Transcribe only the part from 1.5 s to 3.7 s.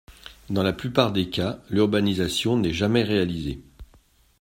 l’urbanisation n’est jamais réalisée.